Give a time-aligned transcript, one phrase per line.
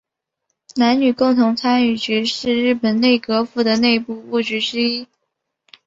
[0.77, 5.07] 男女共同参与局是日本内阁府的内部部局之一。